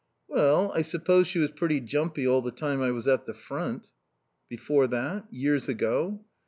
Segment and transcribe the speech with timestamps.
[0.27, 3.91] "Well, I suppose she was pretty jumpy all the time I was at the front."
[4.49, 5.31] "Before that?
[5.31, 6.25] Years ago?"